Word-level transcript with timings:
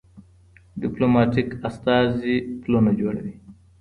ډیپلوماټیک 0.81 1.49
استازي 1.67 2.35
پلونه 2.61 2.91
جوړوي. 2.99 3.35